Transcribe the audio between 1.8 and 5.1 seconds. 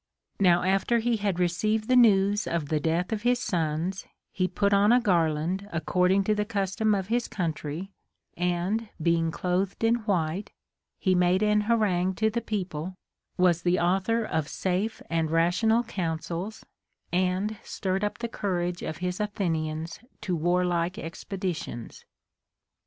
the news of the death of his sons, he put on a